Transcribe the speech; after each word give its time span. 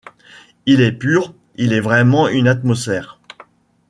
Il 0.65 0.81
est 0.81 0.93
pur, 0.93 1.31
il 1.57 1.73
est 1.73 1.79
vraiment 1.79 2.27
une 2.27 2.47
atmosphère. 2.47 3.19